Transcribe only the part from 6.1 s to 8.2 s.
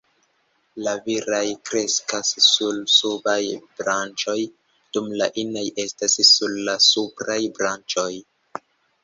sur la supraj branĉoj.